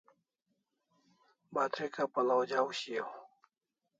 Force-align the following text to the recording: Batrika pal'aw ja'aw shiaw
Batrika 1.53 2.01
pal'aw 2.13 2.41
ja'aw 2.49 2.69
shiaw 2.79 3.09